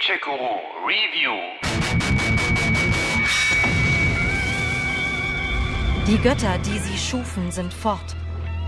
[0.00, 1.36] Gencheck-Guru Review.
[6.06, 8.16] Die Götter, die sie schufen, sind fort.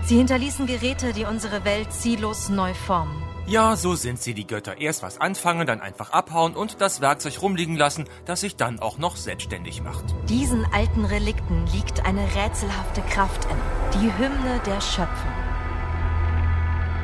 [0.03, 3.23] Sie hinterließen Geräte, die unsere Welt ziellos neu formen.
[3.47, 4.79] Ja, so sind sie, die Götter.
[4.79, 8.99] Erst was anfangen, dann einfach abhauen und das Werkzeug rumliegen lassen, das sich dann auch
[8.99, 10.05] noch selbstständig macht.
[10.29, 13.99] Diesen alten Relikten liegt eine rätselhafte Kraft in.
[13.99, 15.33] Die Hymne der Schöpfung.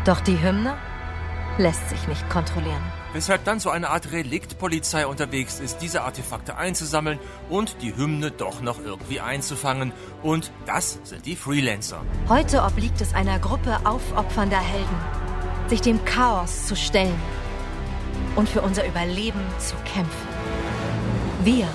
[0.05, 0.77] Doch die Hymne
[1.57, 2.98] lässt sich nicht kontrollieren.
[3.14, 7.17] Weshalb dann so eine Art Reliktpolizei unterwegs ist, diese Artefakte einzusammeln
[7.50, 9.94] und die Hymne doch noch irgendwie einzufangen.
[10.22, 12.02] Und das sind die Freelancer.
[12.27, 14.95] Heute obliegt es einer Gruppe aufopfernder Helden,
[15.67, 17.20] sich dem Chaos zu stellen
[18.36, 20.28] und für unser Überleben zu kämpfen.
[21.44, 21.67] Wir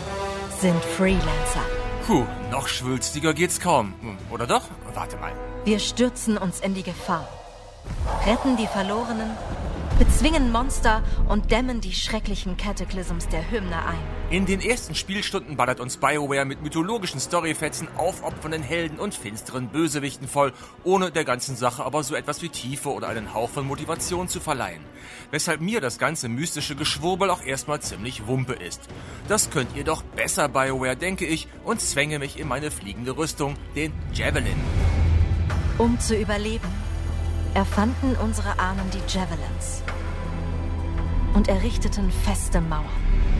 [0.60, 1.62] sind Freelancer.
[2.06, 3.94] Puh, noch schwülstiger geht's kaum.
[4.02, 4.62] Hm, Oder doch?
[4.92, 5.32] Warte mal.
[5.64, 7.26] Wir stürzen uns in die Gefahr,
[8.26, 9.30] retten die Verlorenen,
[9.98, 13.98] bezwingen Monster und dämmen die schrecklichen Cataclysms der Hymne ein.
[14.30, 20.26] In den ersten Spielstunden ballert uns BioWare mit mythologischen Storyfetzen, aufopfernden Helden und finsteren Bösewichten
[20.26, 24.28] voll, ohne der ganzen Sache aber so etwas wie Tiefe oder einen Hauch von Motivation
[24.28, 24.84] zu verleihen.
[25.30, 28.80] Weshalb mir das ganze mystische Geschwurbel auch erstmal ziemlich Wumpe ist.
[29.28, 33.54] Das könnt ihr doch besser, BioWare, denke ich, und zwänge mich in meine fliegende Rüstung,
[33.76, 34.56] den Javelin.
[35.78, 36.68] Um zu überleben,
[37.54, 39.82] erfanden unsere Ahnen die Javelins
[41.34, 42.84] und errichteten feste Mauern.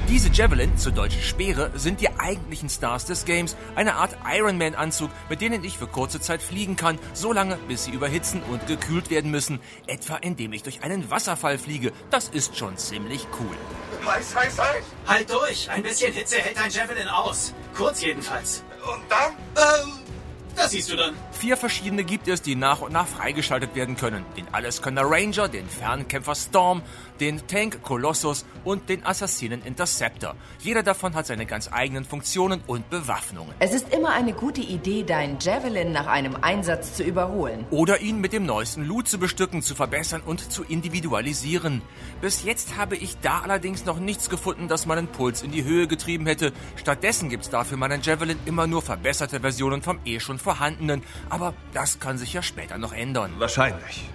[0.08, 3.56] Diese Javelin, zu deutsch Speere, sind die eigentlichen Stars des Games.
[3.74, 7.92] Eine Art Ironman-Anzug, mit denen ich für kurze Zeit fliegen kann, so lange, bis sie
[7.92, 9.60] überhitzen und gekühlt werden müssen.
[9.86, 11.92] Etwa indem ich durch einen Wasserfall fliege.
[12.10, 13.56] Das ist schon ziemlich cool.
[14.06, 14.84] Heiß, heiß, heiß.
[15.06, 15.70] Halt durch!
[15.70, 17.54] Ein bisschen Hitze hält ein Javelin aus.
[17.74, 18.62] Kurz jedenfalls.
[18.86, 19.32] Und dann?
[19.56, 19.92] Ähm,
[20.54, 21.14] das siehst du dann.
[21.38, 24.24] Vier verschiedene gibt es, die nach und nach freigeschaltet werden können.
[24.36, 26.82] Den Alleskönner Ranger, den Fernkämpfer Storm,
[27.20, 30.36] den Tank Colossus und den Assassinen Interceptor.
[30.60, 33.52] Jeder davon hat seine ganz eigenen Funktionen und Bewaffnungen.
[33.58, 37.66] Es ist immer eine gute Idee, deinen Javelin nach einem Einsatz zu überholen.
[37.70, 41.82] Oder ihn mit dem neuesten Loot zu bestücken, zu verbessern und zu individualisieren.
[42.20, 45.86] Bis jetzt habe ich da allerdings noch nichts gefunden, das meinen Puls in die Höhe
[45.86, 46.52] getrieben hätte.
[46.76, 51.02] Stattdessen gibt's dafür meinen Javelin immer nur verbesserte Versionen vom eh schon vorhandenen.
[51.30, 53.32] Aber das kann sich ja später noch ändern.
[53.38, 54.08] Wahrscheinlich.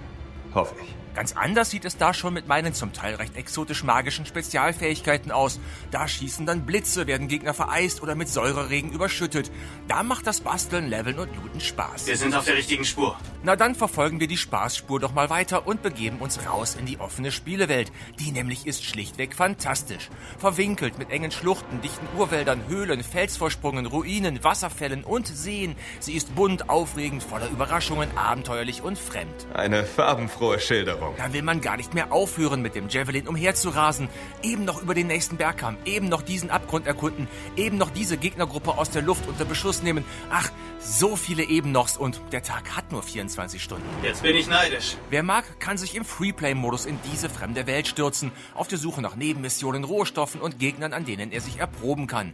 [0.54, 0.96] Hoffe ich.
[1.16, 5.60] Ganz anders sieht es da schon mit meinen zum Teil recht exotisch magischen Spezialfähigkeiten aus.
[5.92, 9.52] Da schießen dann Blitze, werden Gegner vereist oder mit Säureregen überschüttet.
[9.88, 12.08] Da macht das Basteln, Leveln und Looten Spaß.
[12.08, 13.18] Wir sind auf der richtigen Spur.
[13.44, 17.00] Na dann verfolgen wir die Spaßspur doch mal weiter und begeben uns raus in die
[17.00, 17.92] offene Spielewelt.
[18.20, 20.10] Die nämlich ist schlichtweg fantastisch.
[20.38, 25.76] Verwinkelt mit engen Schluchten, dichten Urwäldern, Höhlen, Felsvorsprungen, Ruinen, Wasserfällen und Seen.
[26.00, 29.48] Sie ist bunt, aufregend, voller Überraschungen, abenteuerlich und fremd.
[29.54, 30.99] Eine farbenfrohe Schilderung.
[31.18, 34.10] Dann will man gar nicht mehr aufhören, mit dem Javelin umherzurasen.
[34.44, 38.78] Eben noch über den nächsten Bergkamm, eben noch diesen Abgrund erkunden, eben noch diese Gegnergruppe
[38.78, 40.06] aus der Luft unter Beschuss nehmen.
[40.30, 40.50] Ach,
[40.80, 43.86] so viele eben nochs und der Tag hat nur 24 Stunden.
[44.04, 44.96] Jetzt bin ich neidisch.
[45.10, 49.16] Wer mag, kann sich im Freeplay-Modus in diese fremde Welt stürzen, auf der Suche nach
[49.16, 52.34] Nebenmissionen, Rohstoffen und Gegnern, an denen er sich erproben kann.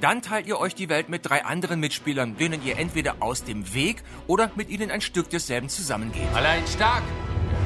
[0.00, 3.74] Dann teilt ihr euch die Welt mit drei anderen Mitspielern, denen ihr entweder aus dem
[3.74, 6.22] Weg oder mit ihnen ein Stück desselben zusammengeht.
[6.34, 7.02] Allein stark,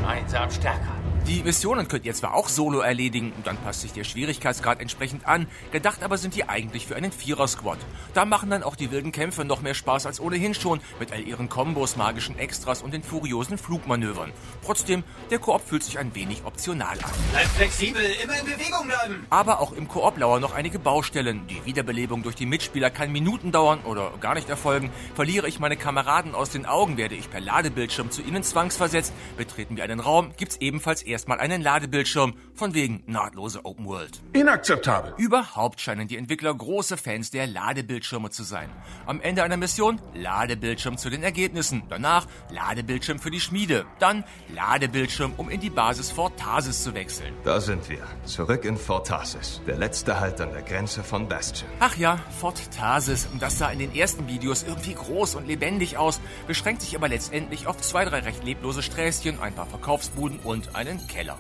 [0.05, 1.04] gemeinsam stärker.
[1.27, 5.47] Die Missionen könnt ihr zwar auch solo erledigen, dann passt sich der Schwierigkeitsgrad entsprechend an,
[5.73, 7.79] gedacht aber sind die eigentlich für einen Vierer-Squad.
[8.13, 11.27] Da machen dann auch die wilden Kämpfe noch mehr Spaß als ohnehin schon, mit all
[11.27, 14.33] ihren Kombos, magischen Extras und den furiosen Flugmanövern.
[14.63, 17.11] Trotzdem, der Koop fühlt sich ein wenig optional an.
[17.31, 19.27] Bleib flexibel, immer in Bewegung bleiben.
[19.31, 21.47] Aber auch im Koop lauern noch einige Baustellen.
[21.47, 24.91] Die Wiederbelebung durch die Mitspieler kann Minuten dauern oder gar nicht erfolgen.
[25.15, 29.15] Verliere ich meine Kameraden aus den Augen, werde ich per Ladebildschirm zu ihnen zwangsversetzt.
[29.39, 32.35] Betreten wir einen Raum, gibt's ebenfalls erstmal einen Ladebildschirm.
[32.55, 34.21] Von wegen nahtlose Open World.
[34.33, 35.15] Inakzeptabel.
[35.17, 38.69] Überhaupt scheinen die Entwickler große Fans der Ladebildschirme zu sein.
[39.07, 41.83] Am Ende einer Mission Ladebildschirm zu den Ergebnissen.
[41.89, 43.87] Danach Ladebildschirm für die Schmiede.
[43.99, 47.35] Dann Ladebildschirm, um in die Basis Fort Tarsis zu wechseln.
[47.45, 48.07] Da sind wir.
[48.25, 49.61] Zurück in Fort Tarsis.
[49.67, 51.71] Der letzte Halt an der Grenze von Bastion.
[51.81, 53.29] Ach ja, Fort Tarsis.
[53.41, 57.67] Das sah in den ersten Videos irgendwie groß und lebendig aus, beschränkt sich aber letztendlich
[57.67, 61.37] auf zwei, drei recht leblose Sträßchen, ein paar Verkaufsbuden und einen Keller.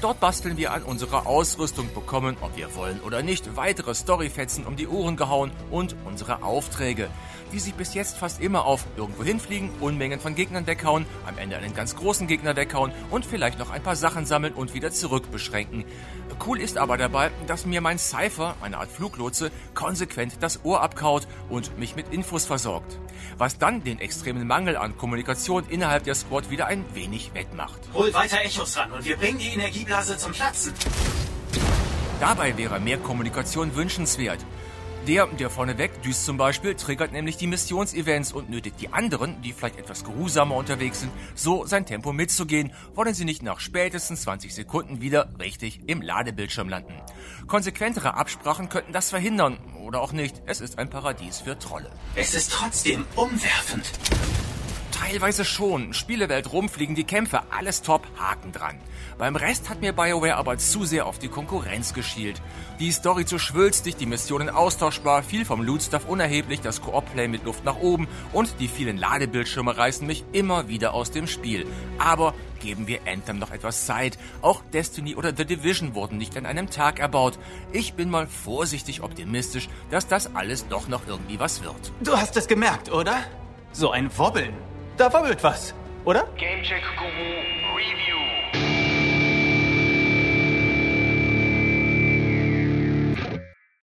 [0.00, 4.74] Dort basteln wir an unserer Ausrüstung, bekommen, ob wir wollen oder nicht, weitere Storyfetzen um
[4.74, 7.10] die Ohren gehauen und unsere Aufträge,
[7.52, 11.58] die sich bis jetzt fast immer auf irgendwo hinfliegen, Unmengen von Gegnern weghauen, am Ende
[11.58, 15.30] einen ganz großen Gegner weghauen und vielleicht noch ein paar Sachen sammeln und wieder zurück
[15.30, 15.84] beschränken.
[16.46, 21.26] Cool ist aber dabei, dass mir mein Cypher, eine Art Fluglotse, konsequent das Ohr abkaut
[21.50, 22.98] und mich mit Infos versorgt.
[23.36, 27.80] Was dann den extremen Mangel an Kommunikation innerhalb der Squad wieder ein wenig wettmacht.
[27.92, 29.52] Hol weiter Echos ran und wir bringen die
[29.90, 30.72] Energieblase zum Platzen.
[32.20, 34.38] Dabei wäre mehr Kommunikation wünschenswert.
[35.08, 39.52] Der, der vorneweg düst zum Beispiel, triggert nämlich die Missionsevents und nötigt die anderen, die
[39.52, 44.54] vielleicht etwas geruhsamer unterwegs sind, so sein Tempo mitzugehen, wollen sie nicht nach spätestens 20
[44.54, 46.94] Sekunden wieder richtig im Ladebildschirm landen.
[47.48, 50.40] Konsequentere Absprachen könnten das verhindern, oder auch nicht.
[50.46, 51.90] Es ist ein Paradies für Trolle.
[52.14, 53.90] Es ist trotzdem umwerfend.
[55.00, 55.94] Teilweise schon.
[55.94, 58.78] Spielewelt rumfliegen die Kämpfe, alles top, Haken dran.
[59.16, 62.42] Beim Rest hat mir BioWare aber zu sehr auf die Konkurrenz geschielt.
[62.78, 67.64] Die Story zu schwülstig, die Missionen austauschbar, viel vom Loot-Stuff unerheblich, das Koop-Play mit Luft
[67.64, 71.66] nach oben und die vielen Ladebildschirme reißen mich immer wieder aus dem Spiel.
[71.98, 74.18] Aber geben wir Anthem noch etwas Zeit.
[74.42, 77.38] Auch Destiny oder The Division wurden nicht an einem Tag erbaut.
[77.72, 81.90] Ich bin mal vorsichtig optimistisch, dass das alles doch noch irgendwie was wird.
[82.02, 83.16] Du hast es gemerkt, oder?
[83.72, 84.69] So ein Wobbeln.
[85.00, 85.72] Da wobbelt was,
[86.04, 86.28] oder?
[86.36, 88.29] Gamecheck Guru Review.